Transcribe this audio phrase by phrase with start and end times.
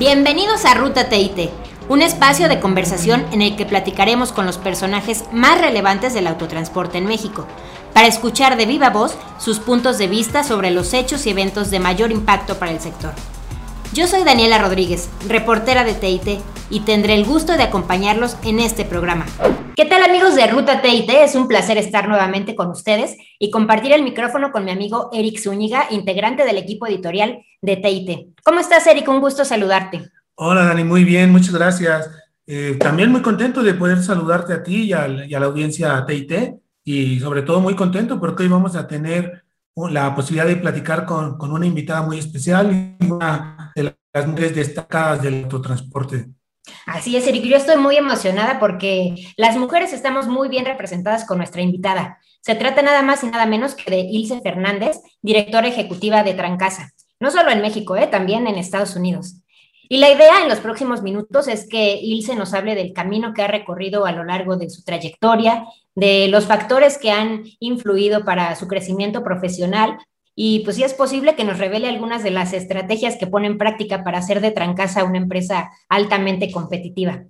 [0.00, 1.50] Bienvenidos a Ruta TIT,
[1.90, 6.96] un espacio de conversación en el que platicaremos con los personajes más relevantes del autotransporte
[6.96, 7.46] en México,
[7.92, 11.80] para escuchar de viva voz sus puntos de vista sobre los hechos y eventos de
[11.80, 13.12] mayor impacto para el sector.
[13.92, 18.84] Yo soy Daniela Rodríguez, reportera de TIT, y tendré el gusto de acompañarlos en este
[18.84, 19.26] programa.
[19.74, 21.10] ¿Qué tal amigos de Ruta TIT?
[21.10, 25.40] Es un placer estar nuevamente con ustedes y compartir el micrófono con mi amigo Eric
[25.40, 28.40] Zúñiga, integrante del equipo editorial de TIT.
[28.44, 29.08] ¿Cómo estás, Eric?
[29.08, 30.08] Un gusto saludarte.
[30.36, 32.10] Hola, Dani, muy bien, muchas gracias.
[32.46, 36.32] Eh, también muy contento de poder saludarte a ti y a, la audiencia TIT
[36.84, 39.42] y sobre todo muy contento porque hoy vamos a tener
[39.88, 44.54] la posibilidad de platicar con, con una invitada muy especial y una de las mujeres
[44.54, 46.26] destacadas del autotransporte.
[46.86, 47.44] Así es, Eric.
[47.44, 52.18] Yo estoy muy emocionada porque las mujeres estamos muy bien representadas con nuestra invitada.
[52.40, 56.92] Se trata nada más y nada menos que de Ilse Fernández, directora ejecutiva de Trancasa.
[57.18, 58.06] No solo en México, ¿eh?
[58.06, 59.42] también en Estados Unidos.
[59.92, 63.42] Y la idea en los próximos minutos es que Ilse nos hable del camino que
[63.42, 65.64] ha recorrido a lo largo de su trayectoria,
[65.96, 69.98] de los factores que han influido para su crecimiento profesional
[70.36, 73.58] y pues si es posible que nos revele algunas de las estrategias que pone en
[73.58, 77.24] práctica para hacer de Trancasa una empresa altamente competitiva.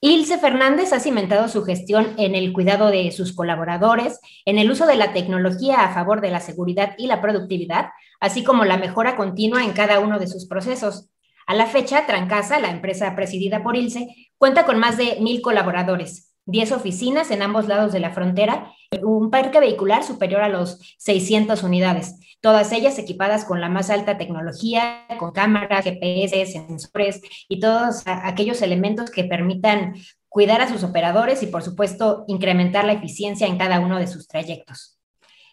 [0.00, 4.86] Ilse Fernández ha cimentado su gestión en el cuidado de sus colaboradores, en el uso
[4.86, 9.16] de la tecnología a favor de la seguridad y la productividad, así como la mejora
[9.16, 11.10] continua en cada uno de sus procesos.
[11.46, 16.34] A la fecha, Trancasa, la empresa presidida por Ilse, cuenta con más de mil colaboradores,
[16.46, 20.96] 10 oficinas en ambos lados de la frontera y un parque vehicular superior a los
[20.98, 27.60] 600 unidades, todas ellas equipadas con la más alta tecnología, con cámaras, GPS, sensores y
[27.60, 29.94] todos aquellos elementos que permitan
[30.28, 34.26] cuidar a sus operadores y, por supuesto, incrementar la eficiencia en cada uno de sus
[34.28, 34.98] trayectos.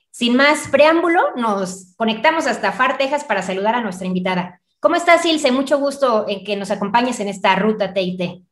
[0.10, 4.61] Sin más preámbulo, nos conectamos hasta Far, Texas para saludar a nuestra invitada.
[4.82, 5.52] ¿Cómo estás, Ilse?
[5.52, 8.44] Mucho gusto en que nos acompañes en esta ruta TIT.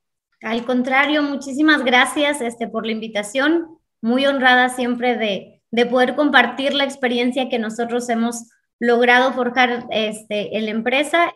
[0.44, 3.80] Al contrario, muchísimas gracias este, por la invitación.
[4.00, 10.56] Muy honrada siempre de, de poder compartir la experiencia que nosotros hemos logrado forjar este,
[10.56, 11.34] en la empresa.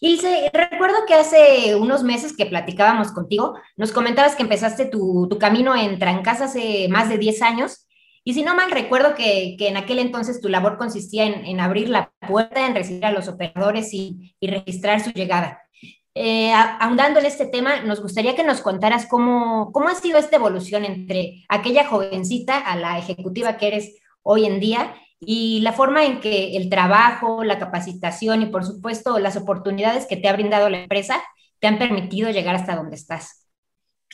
[0.00, 5.38] Ilse, recuerdo que hace unos meses que platicábamos contigo, nos comentabas que empezaste tu, tu
[5.38, 7.85] camino en Trancas hace más de 10 años.
[8.28, 11.88] Y si no mal recuerdo que, que en aquel entonces tu labor consistía en, abrir
[11.88, 15.62] la puerta, en recibir a los operadores y, y registrar su llegada.
[16.12, 20.34] Eh, ahondando en este tema, nos gustaría que nos contaras cómo, cómo ha sido esta
[20.34, 26.04] evolución entre aquella jovencita a la ejecutiva que eres hoy en día y la forma
[26.04, 30.68] en que el trabajo, la capacitación y por supuesto las oportunidades que te ha brindado
[30.68, 31.22] la empresa
[31.60, 33.45] te han permitido llegar hasta donde estás.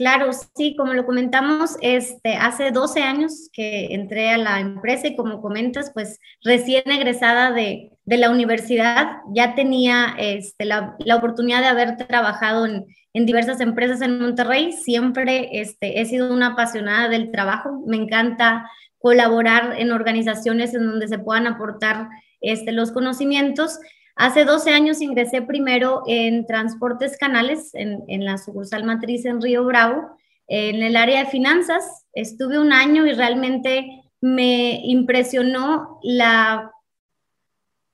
[0.02, 5.14] Claro, sí, como lo comentamos, este, hace 12 años que entré a la empresa y
[5.14, 11.60] como comentas, pues recién egresada de, de la universidad, ya tenía este, la, la, oportunidad
[11.60, 14.72] de haber trabajado en, en, diversas empresas en Monterrey.
[14.72, 21.06] Siempre este, he sido una apasionada del trabajo, me encanta colaborar en organizaciones en donde
[21.06, 22.08] se puedan aportar
[22.40, 23.78] este, los conocimientos.
[24.14, 29.64] Hace 12 años ingresé primero en Transportes Canales, en, en, la sucursal matriz en Río
[29.64, 32.04] Bravo, en el área de finanzas.
[32.12, 36.70] Estuve un año y realmente me impresionó la,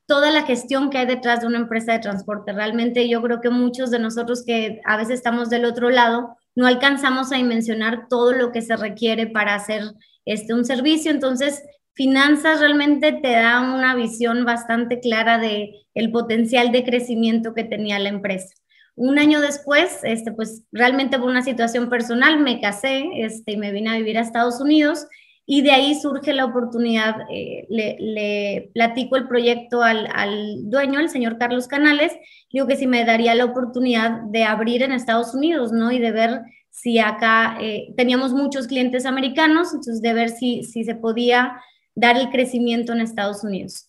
[0.06, 2.52] toda la gestión que hay detrás de una empresa de transporte.
[2.52, 6.66] Realmente yo creo que muchos de nosotros que a veces estamos del otro lado no
[6.66, 9.82] alcanzamos a dimensionar todo lo que se requiere para hacer
[10.24, 11.10] este, un servicio.
[11.10, 11.62] Entonces,
[11.98, 17.98] finanzas realmente te da una visión bastante clara de el potencial de crecimiento que tenía
[17.98, 18.54] la empresa.
[18.94, 23.72] Un año después, este, pues realmente por una situación personal me casé este, y me
[23.72, 25.06] vine a vivir a Estados Unidos
[25.44, 31.08] y de ahí surge la oportunidad, eh, le, platico el proyecto al, al, dueño, el
[31.08, 32.12] señor Carlos Canales,
[32.52, 35.90] digo que si me daría la oportunidad de abrir en Estados Unidos, ¿no?
[35.90, 40.84] Y de ver si acá eh, teníamos muchos clientes americanos, entonces de ver si, si
[40.84, 41.60] se podía
[41.98, 43.88] dar el crecimiento en Estados Unidos.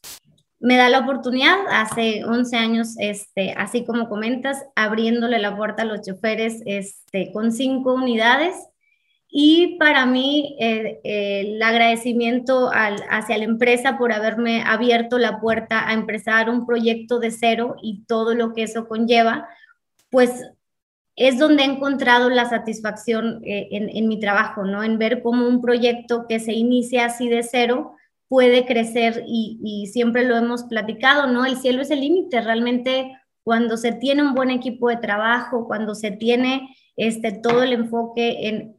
[0.59, 5.85] Me da la oportunidad, hace 11 años, este, así como comentas, abriéndole la puerta a
[5.85, 8.55] los choferes este, con cinco unidades.
[9.29, 15.39] Y para mí, eh, eh, el agradecimiento al, hacia la empresa por haberme abierto la
[15.39, 19.47] puerta a empezar un proyecto de cero y todo lo que eso conlleva,
[20.09, 20.31] pues
[21.15, 24.83] es donde he encontrado la satisfacción eh, en, en, mi trabajo, ¿no?
[24.83, 27.93] En ver cómo un proyecto que se inicia así de cero
[28.29, 31.45] puede crecer y, siempre lo hemos platicado, ¿no?
[31.45, 33.11] El cielo es el límite, realmente
[33.43, 38.75] cuando se tiene un buen equipo de trabajo, cuando se tiene este, todo el enfoque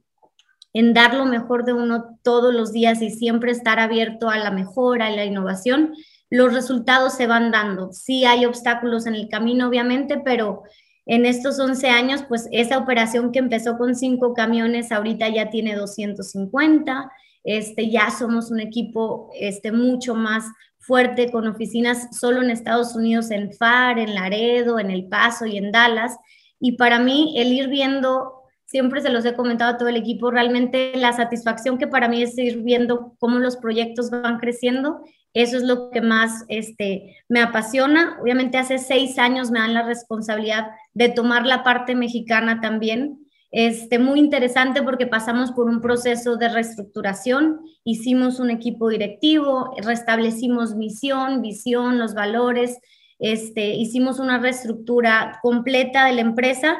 [0.72, 4.52] en, dar lo mejor de uno todos los días y siempre estar abierto a la
[4.52, 5.94] mejora, a la innovación,
[6.30, 7.92] los resultados se van dando.
[7.92, 10.62] Sí hay obstáculos en el camino, obviamente, pero
[11.06, 15.74] en estos 11 años, pues esa operación que empezó con cinco camiones, ahorita ya tiene
[15.74, 17.10] 250.
[17.44, 20.44] Este, ya somos un equipo este, mucho más
[20.78, 25.56] fuerte con oficinas solo en Estados Unidos, en FAR, en Laredo, en El Paso y
[25.56, 26.16] en Dallas.
[26.58, 30.30] Y para mí, el ir viendo, siempre se los he comentado a todo el equipo,
[30.30, 35.02] realmente la satisfacción que para mí es ir viendo cómo los proyectos van creciendo
[35.32, 38.18] eso es lo que más este, me apasiona.
[38.20, 43.26] Obviamente hace seis años me dan la responsabilidad de tomar la parte mexicana también.
[43.50, 50.76] Este, muy interesante porque pasamos por un proceso de reestructuración, hicimos un equipo directivo, restablecimos
[50.76, 52.78] misión, visión, los valores,
[53.18, 56.78] este, hicimos una reestructura completa de la empresa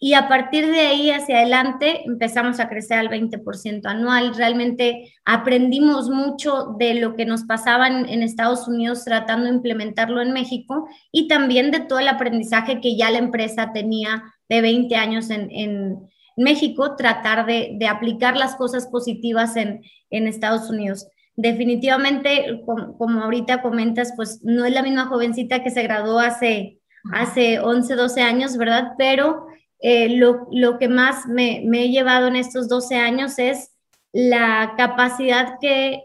[0.00, 4.34] y a partir de ahí hacia adelante empezamos a crecer al 20% anual.
[4.34, 10.32] Realmente aprendimos mucho de lo que nos pasaba en, Estados Unidos tratando de implementarlo en
[10.32, 15.30] México y también de todo el aprendizaje que ya la empresa tenía de 20 años
[15.30, 21.08] en, México, tratar de, aplicar las cosas positivas en, Estados Unidos.
[21.34, 26.80] Definitivamente, como, como, ahorita comentas, pues no es la misma jovencita que se graduó hace,
[27.12, 28.92] hace 11, 12 años, ¿verdad?
[28.96, 29.48] Pero
[29.80, 33.72] eh, lo, que más me, he llevado en estos 12 años es
[34.12, 36.04] la capacidad que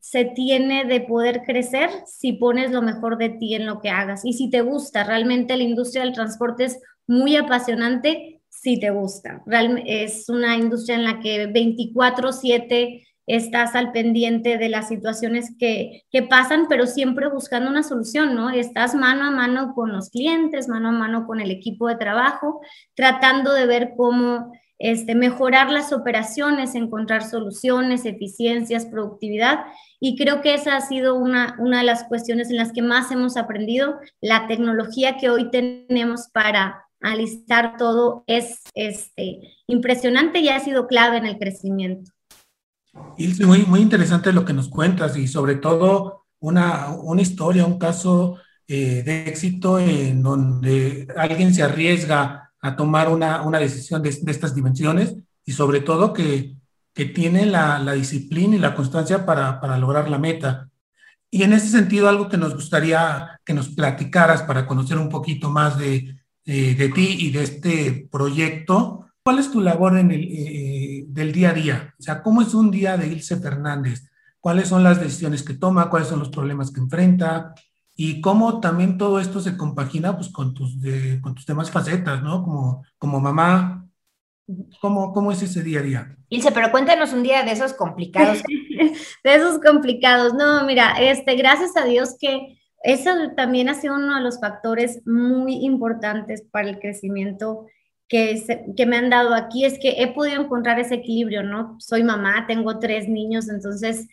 [0.00, 4.24] se tiene de poder crecer si pones lo mejor de ti en lo que hagas
[4.24, 5.04] y si te gusta.
[5.04, 9.42] Realmente la industria del transporte es muy apasionante si te gusta.
[9.86, 16.66] es una industria en la que 24/7 estás al pendiente de las situaciones que, pasan,
[16.68, 18.50] pero siempre buscando una solución, ¿no?
[18.50, 22.60] Estás mano a mano con los clientes, mano a mano con el equipo de trabajo,
[22.94, 29.64] tratando de ver cómo este, mejorar las operaciones, encontrar soluciones, eficiencias, productividad.
[30.00, 33.10] Y creo que esa ha sido una, una de las cuestiones en las que más
[33.10, 33.98] hemos aprendido.
[34.20, 41.18] La tecnología que hoy tenemos para alistar todo es este, impresionante y ha sido clave
[41.18, 42.10] en el crecimiento.
[43.16, 47.78] Ilse, muy, muy interesante lo que nos cuentas y sobre todo una, una historia, un
[47.78, 54.10] caso eh, de éxito en donde alguien se arriesga a tomar una, una decisión de,
[54.10, 55.14] de, estas dimensiones
[55.44, 56.56] y sobre todo que,
[56.92, 60.68] que tiene la, la, disciplina y la constancia para, para, lograr la meta.
[61.30, 65.50] Y en ese sentido, algo que nos gustaría que nos platicaras para conocer un poquito
[65.50, 66.17] más de,
[66.48, 71.30] de, de ti y de este proyecto, ¿cuál es tu labor en el, eh, del
[71.30, 71.94] día a día?
[71.98, 74.10] O sea, ¿cómo es un día de Ilse Fernández?
[74.40, 75.90] ¿Cuáles son las decisiones que toma?
[75.90, 77.54] ¿Cuáles son los problemas que enfrenta?
[77.94, 82.22] Y cómo también todo esto se compagina pues, con, tus, de, con tus demás facetas,
[82.22, 82.42] ¿no?
[82.42, 83.86] Como, como mamá.
[84.80, 86.16] ¿Cómo, ¿Cómo es ese día a día?
[86.30, 88.42] Ilse, pero cuéntanos un día de esos complicados.
[89.24, 90.32] de esos complicados.
[90.32, 95.06] No, mira, este, gracias a Dios que eso también ha sido uno de los factores
[95.06, 97.66] muy importantes para el crecimiento
[98.08, 98.42] que,
[98.86, 101.76] me han dado aquí es que he podido encontrar ese equilibrio, ¿no?
[101.78, 104.08] Soy mamá, tengo tres niños, entonces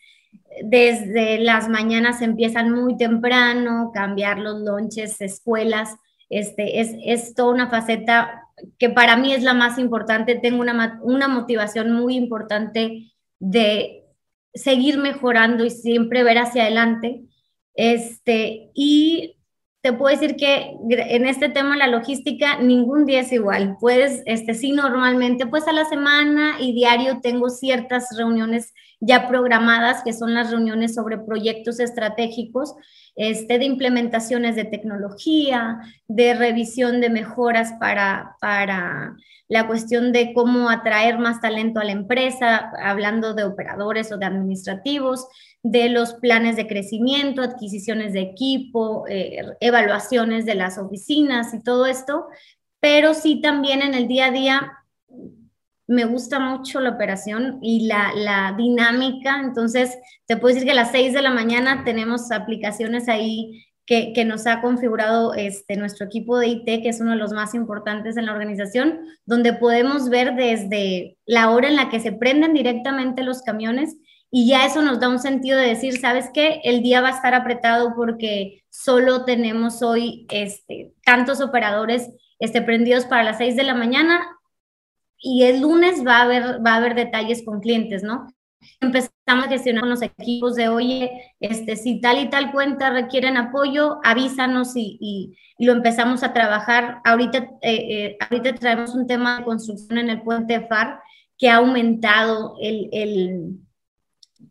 [0.64, 5.96] desde las mañanas empiezan muy temprano, cambiar los lonches, escuelas,
[6.30, 8.46] este, es, es toda una faceta
[8.78, 10.36] que para mí es la más importante.
[10.36, 14.06] Tengo una, una motivación muy importante de
[14.54, 17.22] seguir mejorando y siempre ver hacia adelante.
[17.76, 19.38] Este, y
[19.82, 23.78] te puedo decir que en este tema la logística ningún día es igual.
[23.80, 28.74] Puedes, este sí, normalmente pues a la semana y diario tengo ciertas reuniones
[29.06, 32.74] ya programadas, que son las reuniones sobre proyectos estratégicos,
[33.16, 39.16] este, de implementaciones de tecnología, de revisión de mejoras para, para
[39.48, 44.26] la cuestión de cómo atraer más talento a la empresa, hablando de operadores o de
[44.26, 45.28] administrativos,
[45.62, 51.86] de los planes de crecimiento, adquisiciones de equipo, eh, evaluaciones de las oficinas y todo
[51.86, 52.26] esto,
[52.80, 54.72] pero sí también en el día a día
[55.88, 60.92] me gusta mucho la operación y la, dinámica, entonces te puedo decir que a las
[60.92, 66.48] 6 de la mañana tenemos aplicaciones ahí que, nos ha configurado este, nuestro equipo de
[66.48, 71.18] IT, que es uno de los más importantes en la organización, donde podemos ver desde
[71.26, 73.96] la hora en la que se prenden directamente los camiones
[74.32, 76.62] y ya eso nos da un sentido de decir, ¿sabes qué?
[76.64, 83.06] El día va a estar apretado porque solo tenemos hoy este, tantos operadores este, prendidos
[83.06, 84.35] para las 6 de la mañana
[85.20, 88.28] y el lunes va a haber, va a haber detalles con clientes, ¿no?
[88.82, 93.38] Empezamos a gestionar con los equipos de, oye, este, si tal y tal cuenta requieren
[93.38, 97.00] apoyo, avísanos y, lo empezamos a trabajar.
[97.06, 101.00] Ahorita, eh, eh, ahorita traemos un tema de construcción en el puente FAR
[101.38, 102.90] que ha aumentado el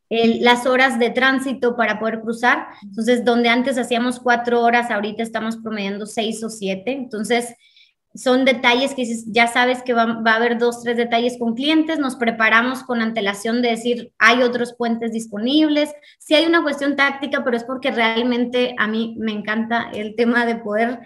[0.09, 2.67] las horas de tránsito para poder cruzar.
[2.83, 6.93] Entonces, donde antes hacíamos cuatro horas, ahorita estamos promediando seis o siete.
[6.93, 7.55] Entonces,
[8.15, 12.15] son detalles que ya sabes que va, a haber dos, tres detalles con clientes, nos
[12.15, 17.57] preparamos con antelación de decir, hay otros puentes disponibles, sí hay una cuestión táctica, pero
[17.57, 21.01] es porque realmente a mí me encanta el tema de poder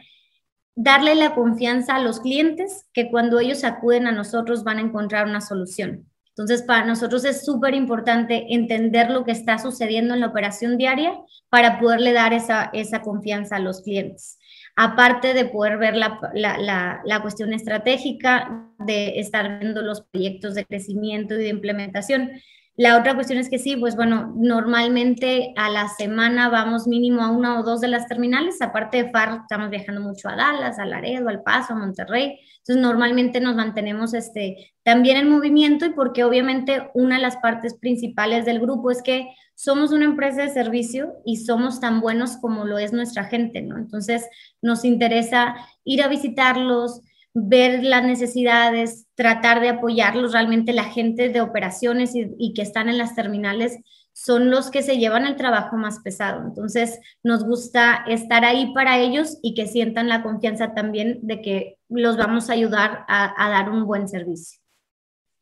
[0.74, 5.26] darle la confianza a los clientes que cuando ellos acuden a nosotros van a encontrar
[5.26, 6.06] una solución.
[6.28, 11.18] Entonces, para nosotros es súper importante entender lo que está sucediendo en la operación diaria
[11.48, 14.38] para poderle dar esa, esa confianza a los clientes
[14.80, 20.64] aparte de poder ver la, la, la, cuestión estratégica, de estar viendo los proyectos de
[20.64, 22.30] crecimiento y de implementación.
[22.78, 27.30] La otra cuestión es que sí, pues bueno, normalmente a la semana vamos mínimo a
[27.32, 30.86] una o dos de las terminales, aparte de FAR, estamos viajando mucho a Dallas, a
[30.86, 36.22] Laredo, al Paso, a Monterrey, entonces normalmente nos mantenemos este, también en movimiento y porque
[36.22, 41.14] obviamente una de las partes principales del grupo es que somos una empresa de servicio
[41.26, 43.76] y somos tan buenos como lo es nuestra gente, ¿no?
[43.76, 44.24] Entonces
[44.62, 47.00] nos interesa ir a visitarlos,
[47.46, 50.32] ver las necesidades, tratar de apoyarlos.
[50.32, 53.78] Realmente la gente de operaciones y, que están en las terminales
[54.12, 56.42] son los que se llevan el trabajo más pesado.
[56.44, 61.76] Entonces, nos gusta estar ahí para ellos y que sientan la confianza también de que
[61.88, 64.60] los vamos a ayudar a, a dar un buen servicio.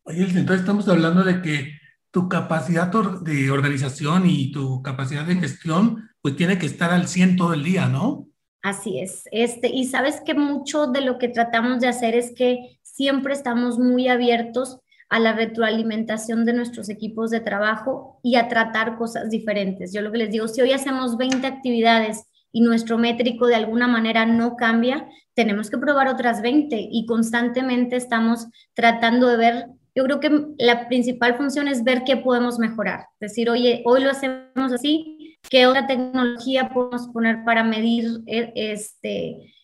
[0.03, 1.73] Oye, entonces estamos hablando de que
[2.11, 7.37] tu capacidad de organización y tu capacidad de gestión, pues tiene que estar al 100
[7.37, 8.29] todo el día, ¿no?
[8.63, 9.29] Así es.
[9.31, 13.79] Este, y sabes que mucho de lo que tratamos de hacer es que siempre estamos
[13.79, 19.93] muy abiertos a la retroalimentación de nuestros equipos de trabajo y a tratar cosas diferentes.
[19.93, 23.87] Yo lo que les digo, si hoy hacemos 20 actividades y nuestro métrico de alguna
[23.87, 30.05] manera no cambia, tenemos que probar otras 20 y constantemente estamos tratando de ver, yo
[30.05, 33.07] creo que la principal función es ver qué podemos mejorar.
[33.21, 35.16] Decir, oye, hoy lo hacemos así,
[35.49, 39.55] ¿Qué otra tecnología podemos poner para medir eh, este,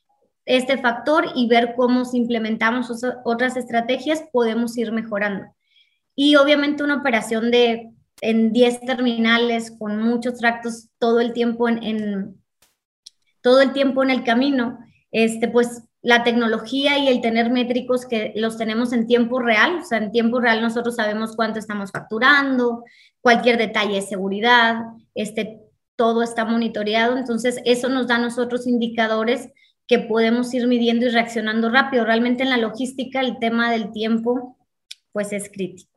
[0.45, 2.91] este factor y ver cómo si implementamos
[3.25, 5.47] otras estrategias podemos ir mejorando?
[6.15, 12.41] Y obviamente una operación de en 10 terminales con muchos tractos todo el tiempo en,
[13.41, 14.79] todo el tiempo en el camino,
[15.11, 19.85] este, pues la tecnología y el tener métricos que los tenemos en tiempo real, o
[19.85, 22.85] sea, en tiempo real nosotros sabemos cuánto estamos facturando,
[23.21, 24.77] cualquier detalle de seguridad,
[25.15, 25.62] este,
[25.97, 29.51] todo está monitoreado, entonces eso nos da a nosotros indicadores
[29.87, 32.05] que podemos ir midiendo y reaccionando rápido.
[32.05, 34.57] Realmente en la logística el tema del tiempo
[35.13, 35.91] pues es crítico.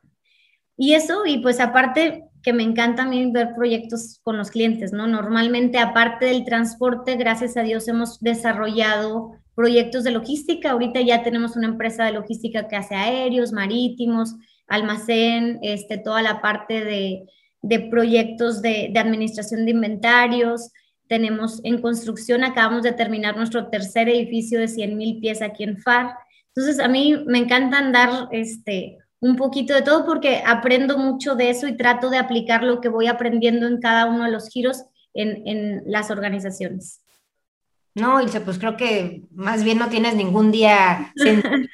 [0.77, 5.07] Y eso, y pues aparte que me encanta a ver proyectos con los clientes, ¿no?
[5.07, 10.71] Normalmente aparte del transporte, gracias a Dios hemos desarrollado proyectos de logística.
[10.71, 14.35] Ahorita ya tenemos una empresa de logística que hace aéreos, marítimos,
[14.67, 17.25] almacén, este, toda la parte de,
[17.65, 20.71] de proyectos de, administración de inventarios.
[21.07, 25.79] Tenemos en construcción, acabamos de terminar nuestro tercer edificio de 100 mil pies aquí en
[25.79, 26.15] FAR.
[26.55, 31.49] Entonces, a mí me encanta andar este, un poquito de todo porque aprendo mucho de
[31.49, 34.83] eso y trato de aplicar lo que voy aprendiendo en cada uno de los giros
[35.13, 37.01] en, en las organizaciones.
[37.95, 41.13] No, Ilse, pues creo que más bien no tienes ningún día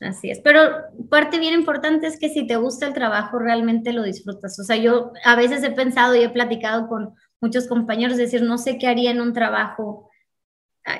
[0.00, 0.60] Así es, pero
[1.08, 4.58] parte bien importante es que si te gusta el trabajo, realmente lo disfrutas.
[4.58, 8.58] O sea, yo a veces he pensado y he platicado con muchos compañeros, decir, no
[8.58, 10.10] sé qué haría en un trabajo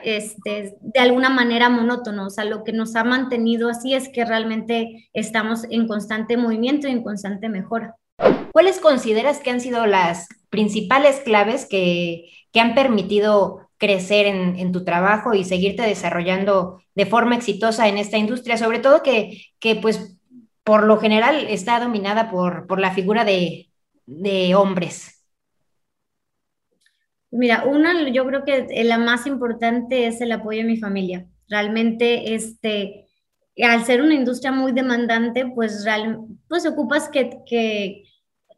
[0.03, 2.27] este, de alguna manera monótono.
[2.27, 6.89] O sea, lo que nos ha mantenido así es que realmente estamos en constante movimiento
[6.89, 7.97] y en constante mejora.
[8.53, 14.85] ¿Cuáles consideras que han sido las principales claves que, que han permitido crecer en, tu
[14.85, 20.17] trabajo y seguirte desarrollando de forma exitosa en esta industria, sobre todo que, que pues
[20.63, 23.71] por lo general está dominada por, por la figura de,
[24.07, 25.15] de hombres.
[27.31, 31.27] Mira, una, yo creo que la más importante es el apoyo de mi familia.
[31.49, 33.09] Realmente, este,
[33.61, 38.05] al ser una industria muy demandante, pues, real, pues ocupas que, que,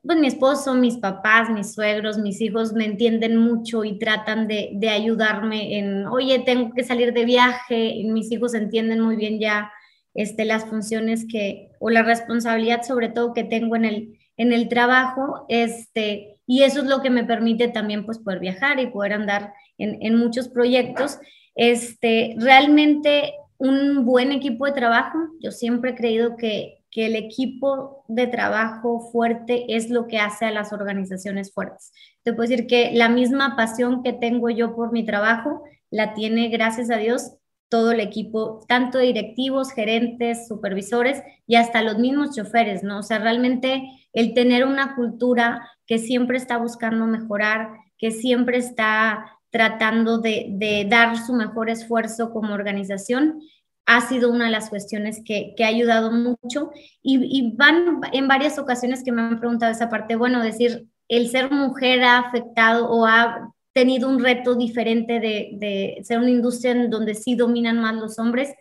[0.06, 4.70] pues mi esposo, mis papás, mis suegros, mis hijos me entienden mucho y tratan de,
[4.74, 9.38] de, ayudarme en, oye, tengo que salir de viaje, y mis hijos entienden muy bien
[9.38, 9.70] ya
[10.14, 14.68] este, las funciones que, o la responsabilidad sobre todo que tengo en el, en el
[14.68, 19.12] trabajo, este, y eso es lo que me permite también pues poder viajar y poder
[19.12, 21.18] andar en, en muchos proyectos.
[21.54, 28.06] Este, realmente un buen equipo de trabajo, yo siempre he creído que que el equipo
[28.08, 31.92] de trabajo fuerte es lo que hace a las organizaciones fuertes.
[32.22, 36.48] Te puedo decir que la misma pasión que tengo yo por mi trabajo la tiene,
[36.48, 37.32] gracias a Dios,
[37.68, 43.00] todo el equipo, tanto directivos, gerentes, supervisores y hasta los mismos choferes, ¿no?
[43.00, 43.82] O sea, realmente
[44.14, 51.18] el tener una cultura que siempre está buscando mejorar, que siempre está tratando de, dar
[51.18, 53.42] su mejor esfuerzo como organización,
[53.86, 56.70] ha sido una de las cuestiones que, ha ayudado mucho.
[57.02, 61.50] Y, van en varias ocasiones que me han preguntado esa parte, bueno, decir, el ser
[61.50, 67.14] mujer ha afectado o ha tenido un reto diferente de, ser una industria en donde
[67.14, 68.52] sí dominan más los hombres.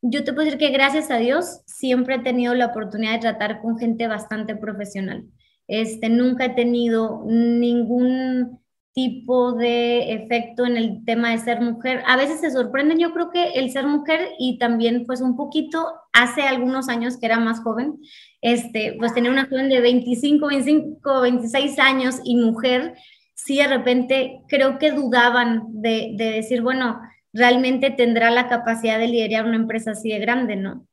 [0.00, 3.60] Yo te puedo decir que gracias a Dios siempre he tenido la oportunidad de tratar
[3.60, 5.24] con gente bastante profesional.
[5.68, 8.61] Este, nunca he tenido ningún
[8.92, 12.02] tipo de efecto en el tema de ser mujer.
[12.06, 15.86] A veces se sorprenden, yo creo que el ser mujer y también pues un poquito
[16.12, 17.98] hace algunos años que era más joven,
[18.42, 22.94] este, pues tener una joven de 25, 25, 26 años y mujer,
[23.34, 27.00] sí de repente creo que dudaban de, decir, bueno,
[27.32, 30.86] realmente tendrá la capacidad de liderar una empresa así de grande, ¿no?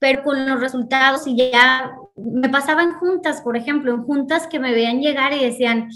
[0.00, 4.58] Pero con los resultados y ya me pasaba en juntas, por ejemplo, en juntas que
[4.58, 5.90] me veían llegar y decían,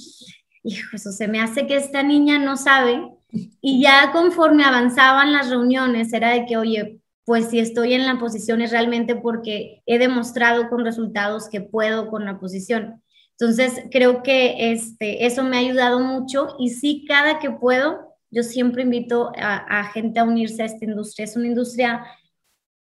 [0.64, 3.12] hijo, eso se me hace que esta niña no sabe.
[3.60, 8.18] Y ya conforme avanzaban las reuniones, era de que, oye, pues si estoy en la
[8.18, 13.02] posición es realmente porque he demostrado con resultados que puedo con la posición.
[13.38, 18.42] Entonces, creo que este, eso me ha ayudado mucho y sí, cada que puedo, yo
[18.42, 21.24] siempre invito a, gente a unirse a esta industria.
[21.24, 22.04] Es una industria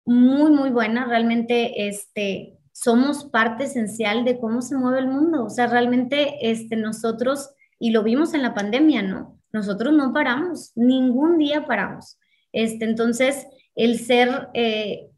[0.06, 1.06] muy, muy buena.
[1.06, 5.46] Realmente este, somos parte esencial de cómo se mueve el mundo.
[5.46, 7.52] O sea, realmente este, nosotros,
[7.84, 9.42] y lo vimos en la pandemia, ¿no?
[9.52, 12.18] Nosotros no paramos, ningún día paramos.
[12.54, 15.10] Este, entonces, el ser eh,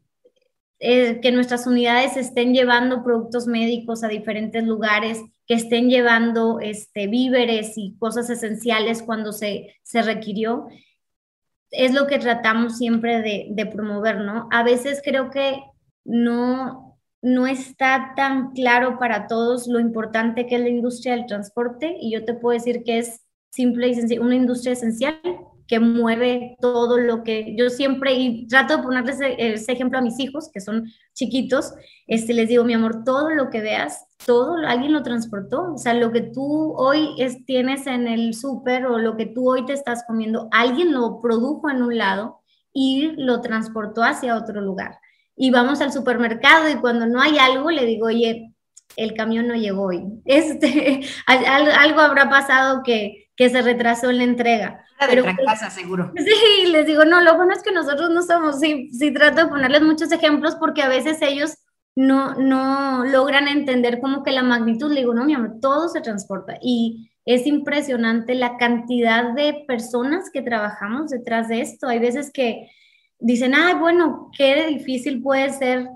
[0.80, 7.06] eh, que nuestras unidades estén llevando productos médicos a diferentes lugares, que estén llevando este,
[7.06, 10.66] víveres y cosas esenciales cuando se, se requirió,
[11.70, 14.48] es lo que tratamos siempre de, de, promover, ¿no?
[14.50, 15.62] A veces creo que
[16.04, 16.85] no,
[17.26, 22.12] no está tan claro para todos lo importante que es la industria del transporte y
[22.12, 25.18] yo te puedo decir que es simple y sencillo, una industria esencial
[25.66, 30.20] que mueve todo lo que yo siempre, y trato de ponerles ese, ejemplo a mis
[30.20, 31.74] hijos, que son chiquitos,
[32.06, 35.94] este, les digo, mi amor, todo lo que veas, todo, alguien lo transportó, o sea,
[35.94, 39.72] lo que tú hoy es, tienes en el súper o lo que tú hoy te
[39.72, 42.38] estás comiendo, alguien lo produjo en un lado
[42.72, 45.00] y lo transportó hacia otro lugar.
[45.36, 48.54] Y vamos al supermercado y cuando no hay algo, le digo, oye,
[48.96, 50.02] el camión no llegó hoy.
[50.24, 54.84] Este, algo habrá pasado que, que se retrasó en la entrega.
[54.98, 56.12] Pero, de casa, seguro.
[56.16, 59.48] Sí, les digo, no, lo bueno es que nosotros no somos, sí, sí trato de
[59.48, 61.58] ponerles muchos ejemplos porque a veces ellos
[61.94, 66.00] no, no logran entender como que la magnitud, le digo, no, mi amor, todo se
[66.00, 71.88] transporta y es impresionante la cantidad de personas que trabajamos detrás de esto.
[71.88, 72.70] Hay veces que
[73.18, 75.88] dicen, ay, bueno, qué difícil puede ser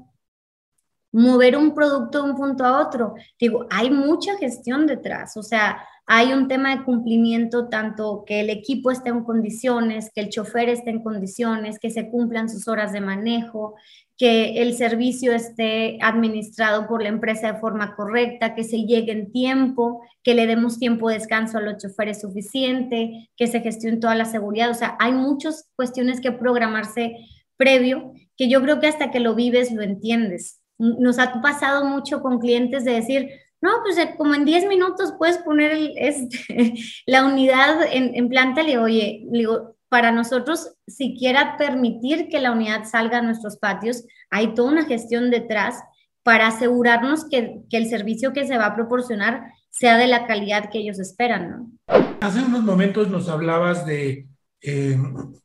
[1.12, 3.14] mover un producto de un punto a otro.
[3.38, 8.50] Digo, hay mucha gestión detrás, o sea, hay un tema de cumplimiento, tanto que el
[8.50, 12.92] equipo esté en condiciones, que el chofer esté en condiciones, que se cumplan sus horas
[12.92, 13.76] de manejo,
[14.16, 19.30] que el servicio esté administrado por la empresa de forma correcta, que se llegue en
[19.30, 24.16] tiempo, que le demos tiempo de descanso a los choferes suficiente, que se gestione toda
[24.16, 24.70] la seguridad.
[24.70, 27.18] O sea, hay muchas cuestiones que programarse
[27.56, 30.60] previo que yo creo que hasta que lo vives lo entiendes.
[30.76, 33.28] Nos ha pasado mucho con clientes de decir,
[33.62, 36.74] no, pues eh, como en 10 minutos puedes poner este,
[37.06, 42.84] la unidad en, planta, le oye, le digo, para nosotros siquiera permitir que la unidad
[42.84, 45.82] salga a nuestros patios, hay toda una gestión detrás
[46.22, 50.70] para asegurarnos que, que el servicio que se va a proporcionar sea de la calidad
[50.70, 51.78] que ellos esperan.
[52.20, 54.26] Hace unos momentos nos hablabas de,
[54.62, 54.98] eh,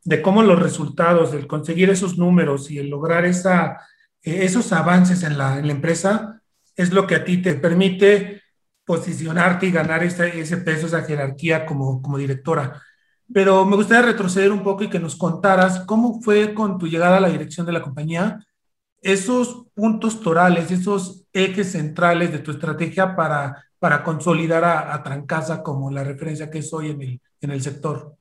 [0.03, 3.31] de cómo los resultados, el conseguir esos números y el lograr eh,
[4.23, 6.34] esos avances en la empresa
[6.75, 8.41] es lo que a ti te permite
[8.85, 12.81] posicionarte y ganar ese peso, esa jerarquía como, como directora.
[13.33, 17.17] Pero me gustaría retroceder un poco y que nos contaras cómo fue con tu llegada
[17.17, 18.45] a la dirección de la compañía,
[19.01, 25.63] esos puntos torales, esos ejes centrales de tu estrategia para, para consolidar a, a Trancasa
[25.63, 28.15] como la referencia que es hoy en el, en el sector.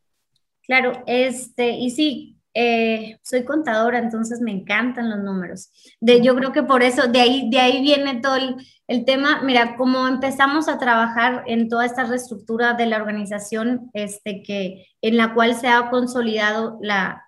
[0.63, 5.71] Claro, este, y sí, eh, soy contadora, entonces me encantan los números.
[6.01, 9.43] De, yo creo que por eso, de ahí, de ahí viene todo el, tema.
[9.43, 15.17] Mira, como empezamos a trabajar en toda esta reestructura de la organización, este, que, en
[15.17, 17.25] la cual se ha consolidado la,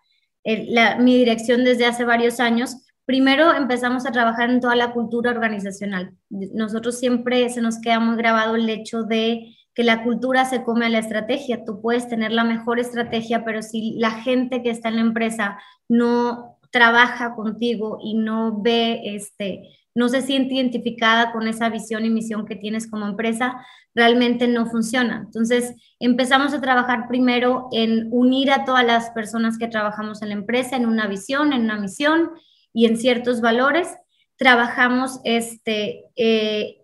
[1.00, 6.12] mi dirección desde hace varios años, primero empezamos a trabajar en toda la cultura organizacional.
[6.28, 10.86] Nosotros siempre se nos queda muy grabado el hecho de que la cultura se come
[10.86, 11.64] a la estrategia.
[11.66, 15.58] Tú puedes tener la mejor estrategia, pero si la gente que está en la empresa
[15.86, 22.10] no trabaja contigo y no ve este, no se siente identificada con esa visión y
[22.10, 25.22] misión que tienes como empresa, realmente no funciona.
[25.26, 30.36] Entonces, empezamos a trabajar primero en unir a todas las personas que trabajamos en la
[30.36, 32.30] empresa en una visión, en una misión
[32.72, 33.94] y en ciertos valores.
[34.36, 36.78] Trabajamos este, eh,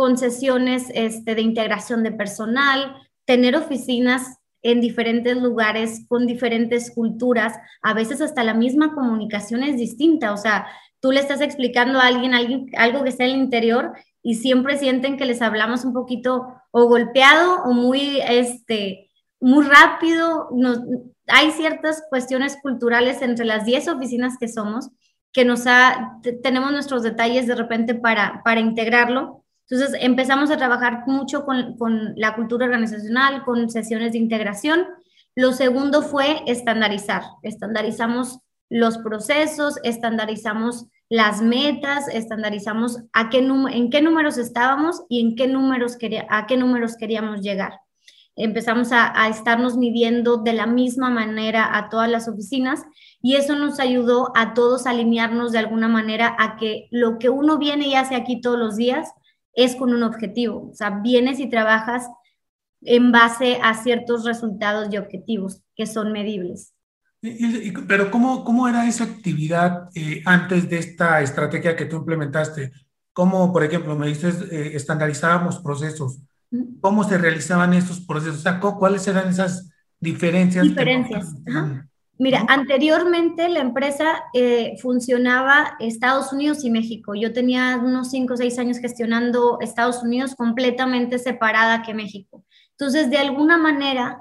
[0.00, 7.52] con sesiones este, de integración de personal, tener oficinas en diferentes lugares con diferentes culturas,
[7.82, 10.66] a veces hasta la misma comunicación es distinta, o sea,
[11.00, 12.32] tú le estás explicando a alguien,
[12.78, 17.62] algo que está el interior y siempre sienten que les hablamos un poquito o golpeado
[17.64, 20.48] o muy, este, muy rápido.
[21.26, 24.88] hay ciertas cuestiones culturales entre las 10 oficinas que somos
[25.30, 29.44] que nos ha, tenemos nuestros detalles de repente para, para integrarlo.
[29.70, 34.86] Entonces empezamos a trabajar mucho con, con la cultura organizacional, con sesiones de integración.
[35.36, 37.22] Lo segundo fue estandarizar.
[37.42, 45.36] Estandarizamos los procesos, estandarizamos las metas, estandarizamos a qué en qué números estábamos y en
[45.36, 47.80] qué números a qué números queríamos llegar.
[48.36, 52.84] Empezamos a, a, estarnos midiendo de la misma manera a todas las oficinas
[53.20, 57.58] y eso nos ayudó a todos alinearnos de alguna manera a que lo que uno
[57.58, 59.12] viene y hace aquí todos los días
[59.54, 60.70] es con un objetivo.
[60.70, 62.08] O sea, vienes y trabajas
[62.82, 66.74] en base a ciertos resultados y objetivos que son medibles
[67.86, 72.72] pero ¿cómo, cómo era esa actividad eh, antes de esta estrategia que tú implementaste?
[73.12, 76.20] ¿Cómo, por ejemplo, me dices, eh, estandarizábamos procesos?
[76.80, 78.38] ¿Cómo se realizaban esos procesos?
[78.38, 80.64] O sea, ¿cuáles eran esas diferencias?
[80.64, 81.34] Diferencias.
[82.20, 87.14] Mira, anteriormente la empresa eh, funcionaba Estados Unidos y México.
[87.14, 92.44] Yo tenía unos 5 o 6 años gestionando Estados Unidos completamente separada que México.
[92.72, 94.18] Entonces, de alguna manera,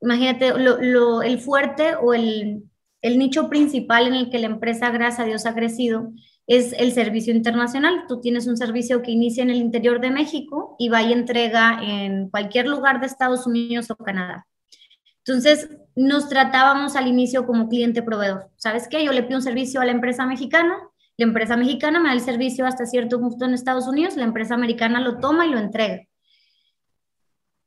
[0.00, 2.64] imagínate, el fuerte o el,
[3.02, 6.12] nicho principal en el que la empresa, gracias a Dios, ha crecido
[6.46, 8.06] es el servicio internacional.
[8.08, 11.78] Tú tienes un servicio que inicia en el interior de México y va y entrega
[11.82, 14.46] en cualquier lugar de Estados Unidos o Canadá.
[15.26, 18.50] Entonces, nos tratábamos al inicio como cliente proveedor.
[18.56, 19.04] ¿Sabes qué?
[19.04, 20.76] Yo le pido un servicio a la empresa mexicana,
[21.16, 24.54] la empresa mexicana me da el servicio hasta cierto punto en Estados Unidos, la empresa
[24.54, 26.02] americana lo toma y lo entrega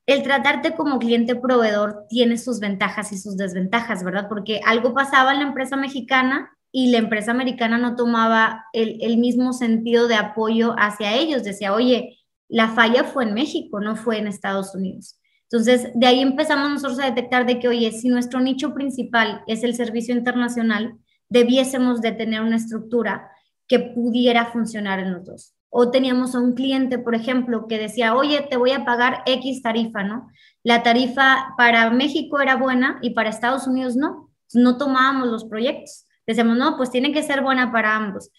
[0.08, 4.28] el tratarte como cliente proveedor tiene sus ventajas y sus desventajas, ¿verdad?
[4.30, 9.52] Porque algo pasaba en la empresa mexicana y la empresa americana no tomaba el, mismo
[9.52, 11.44] sentido de apoyo hacia ellos.
[11.44, 15.17] Decía, oye, la falla fue en México, no fue en Estados Unidos.
[15.50, 19.64] Entonces, de ahí empezamos nosotros a detectar de que, oye, si nuestro nicho principal es
[19.64, 20.98] el servicio internacional,
[21.30, 23.32] debiésemos de tener una estructura
[23.68, 25.54] que pudiera funcionar en los dos.
[25.70, 29.62] O teníamos a un cliente, por ejemplo, que decía, oye, te voy a pagar X
[29.62, 30.30] tarifa, ¿no?
[30.64, 34.32] La tarifa para México era buena y para Estados Unidos no.
[34.54, 36.08] No tomábamos los proyectos.
[36.26, 38.32] Decíamos, no, pues tiene que ser buena para ambos.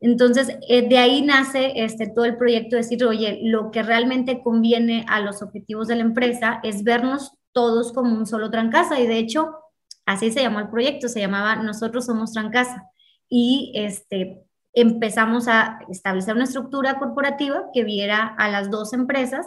[0.00, 4.40] Entonces, eh, de ahí nace este, todo el proyecto de decir, oye, lo que realmente
[4.42, 9.00] conviene a los objetivos de la empresa es vernos todos como un solo Trancasa.
[9.00, 9.50] Y de hecho,
[10.06, 12.84] así se llamó el proyecto, se llamaba Nosotros Somos Trancasa.
[13.28, 19.46] Y este, empezamos a establecer una estructura corporativa que viera a las dos empresas,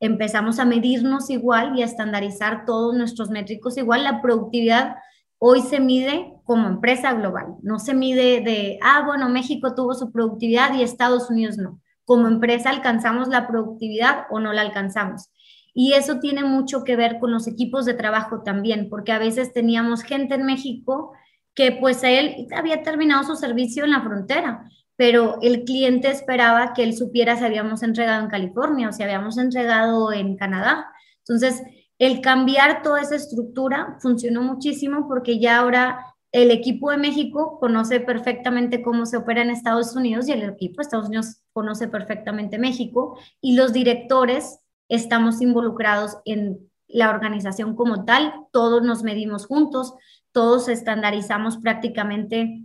[0.00, 4.04] empezamos a medirnos igual y a estandarizar todos nuestros métricos igual.
[4.04, 4.96] La productividad
[5.38, 10.10] hoy se mide como empresa global, no se mide de, ah, bueno, México tuvo su
[10.10, 11.80] productividad y Estados Unidos no.
[12.04, 15.30] Como empresa alcanzamos la productividad o no la alcanzamos.
[15.74, 19.52] Y eso tiene mucho que ver con los equipos de trabajo también, porque a veces
[19.52, 21.12] teníamos gente en México
[21.54, 26.82] que pues él había terminado su servicio en la frontera, pero el cliente esperaba que
[26.82, 30.88] él supiera si habíamos entregado en California o si habíamos entregado en Canadá.
[31.20, 31.62] Entonces,
[32.00, 38.00] el cambiar toda esa estructura funcionó muchísimo porque ya ahora el equipo de México conoce
[38.00, 42.58] perfectamente cómo se opera en Estados Unidos y el equipo de Estados Unidos conoce perfectamente
[42.58, 49.94] México y los directores estamos involucrados en la organización como tal, todos nos medimos juntos,
[50.32, 52.62] todos estandarizamos prácticamente,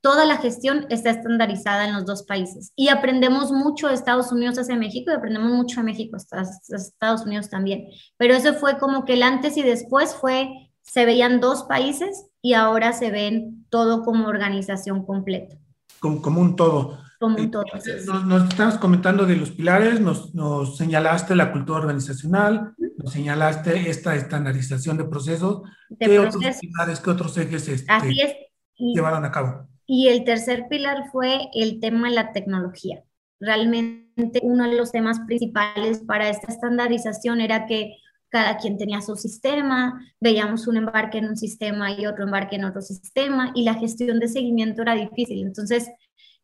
[0.00, 4.58] toda la gestión está estandarizada en los dos países y aprendemos mucho de Estados Unidos
[4.58, 7.88] hacia México y aprendemos mucho de México hacia Estados Unidos también.
[8.16, 12.54] Pero eso fue como que el antes y después fue, se veían dos países y
[12.54, 15.56] ahora se ven todo como organización completa.
[16.00, 16.98] Como, como un todo.
[17.18, 17.64] Como un todo.
[18.06, 22.74] Nos, nos estabas comentando de los pilares, nos, nos señalaste la cultura organizacional,
[23.06, 25.62] señalaste esta estandarización de procesos.
[25.98, 29.68] ¿Qué otros pilares, qué otros ejes este, llevaron a cabo?
[29.86, 33.02] Y el tercer pilar fue el tema de la tecnología.
[33.40, 37.96] Realmente uno de los temas principales para esta estandarización era que
[38.36, 42.66] cada quien tenía su sistema, veíamos un embarque en un sistema y otro embarque en
[42.66, 45.40] otro sistema y la gestión de seguimiento era difícil.
[45.40, 45.90] Entonces,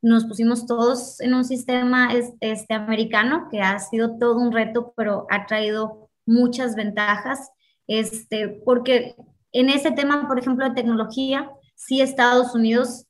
[0.01, 5.27] nos pusimos todos en un sistema este, americano que ha sido todo un reto, pero
[5.29, 7.51] ha traído muchas ventajas,
[7.87, 9.15] este, porque
[9.53, 13.05] en ese tema, por ejemplo, de tecnología, sí Estados Unidos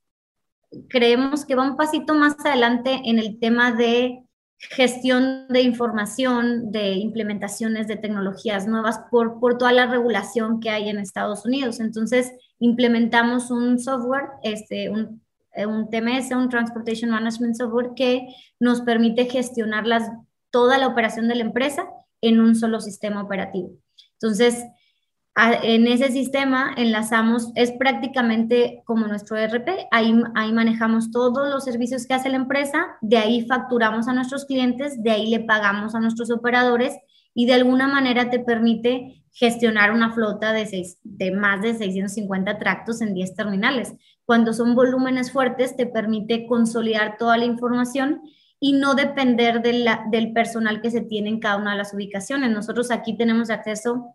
[0.89, 4.25] creemos que va un pasito más adelante en el tema de
[4.71, 10.89] gestión de información, de implementaciones de tecnologías nuevas por, por toda la regulación que hay
[10.89, 11.81] en Estados Unidos.
[11.81, 15.23] Entonces, implementamos un software, este, un,
[15.67, 18.27] un TMS, un Transportation Management Software, que
[18.61, 20.09] nos permite gestionar las,
[20.51, 21.85] toda la operación de la empresa
[22.21, 23.73] en un solo sistema operativo.
[24.15, 24.65] Entonces,
[25.35, 32.07] en ese sistema enlazamos, es prácticamente como nuestro ERP, ahí, ahí manejamos todos los servicios
[32.07, 36.01] que hace la empresa, de ahí facturamos a nuestros clientes, de ahí le pagamos a
[36.01, 36.99] nuestros operadores
[37.35, 42.59] y de alguna manera te permite gestionar una flota de, seis, de más de 650
[42.59, 43.95] tractos en 10 terminales.
[44.27, 48.21] Cuando son volúmenes fuertes, te permite consolidar toda la información
[48.61, 52.51] y no depender de del personal que se tiene en cada una de las ubicaciones.
[52.51, 54.15] Nosotros aquí tenemos acceso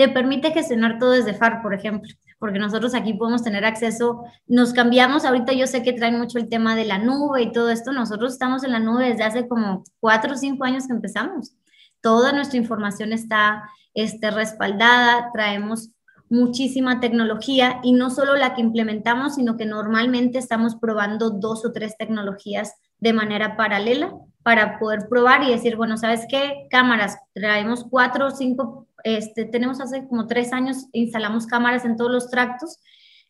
[0.00, 4.72] te permite gestionar todo desde FAR, por ejemplo, porque nosotros aquí podemos tener acceso, nos
[4.72, 7.92] cambiamos, ahorita yo sé que traen mucho el tema de la nube y todo esto,
[7.92, 11.52] nosotros estamos en la nube desde hace como cuatro o cinco años que empezamos.
[12.00, 15.90] Toda nuestra información está este, respaldada, traemos
[16.30, 21.72] muchísima tecnología y no solo la que implementamos, sino que normalmente estamos probando dos o
[21.72, 26.66] tres tecnologías de manera paralela para poder probar y decir, bueno, ¿sabes qué?
[26.70, 32.10] Cámaras, traemos cuatro o cinco este, tenemos hace como tres años, instalamos cámaras en todos
[32.10, 32.78] los tractos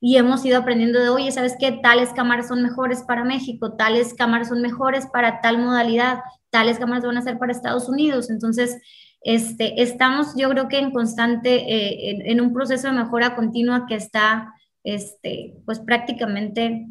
[0.00, 1.72] y hemos ido aprendiendo de, oye, ¿sabes qué?
[1.72, 7.04] Tales cámaras son mejores para México, tales cámaras son mejores para tal modalidad, tales cámaras
[7.04, 8.30] van a ser para Estados Unidos.
[8.30, 8.80] Entonces,
[9.22, 13.94] este, estamos yo creo que en constante, eh, en, un proceso de mejora continua que
[13.94, 16.86] está, este, pues prácticamente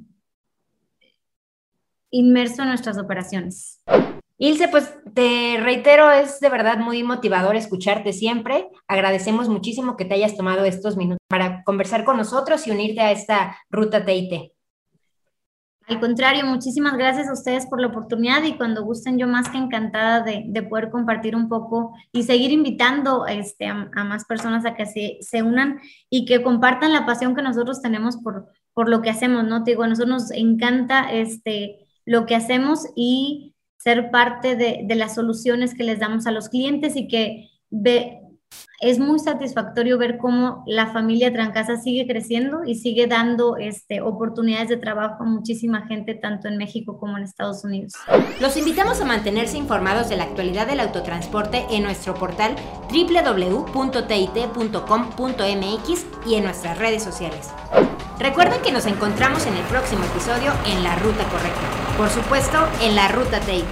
[2.11, 3.81] inmerso en nuestras operaciones.
[4.41, 8.69] Ilse, pues te reitero, es de verdad muy motivador escucharte siempre.
[8.87, 13.11] Agradecemos muchísimo que te hayas tomado estos minutos para conversar con nosotros y unirte a
[13.11, 14.53] esta ruta TIT.
[15.87, 19.57] Al contrario, muchísimas gracias a ustedes por la oportunidad y cuando gusten yo más que
[19.57, 24.85] encantada de, poder compartir un poco y seguir invitando este, a, más personas a que
[24.85, 29.09] se, se, unan y que compartan la pasión que nosotros tenemos por, por lo que
[29.09, 29.65] hacemos, ¿no?
[29.65, 35.15] Te digo, a nosotros nos encanta este, lo que hacemos y ser parte de, las
[35.15, 38.19] soluciones que les damos a los clientes y que ve,
[38.81, 44.67] es muy satisfactorio ver cómo la familia Trancasa sigue creciendo y sigue dando este, oportunidades
[44.67, 47.93] de trabajo a muchísima gente, tanto en México como en Estados Unidos.
[48.41, 52.55] Los invitamos a mantenerse informados de la actualidad del autotransporte en nuestro portal
[52.91, 53.95] www.tit.com.mx
[56.27, 57.53] y en nuestras redes sociales.
[58.19, 61.78] Recuerden que nos encontramos en el próximo episodio en la ruta correcta.
[61.99, 63.65] Por supuesto, en la ruta TIT.